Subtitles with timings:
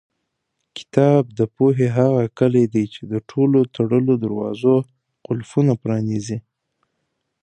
[0.77, 4.75] کتاب د پوهې هغه کلۍ ده چې د ټولو تړلو دروازو
[5.25, 6.37] قلفونه پرانیزي.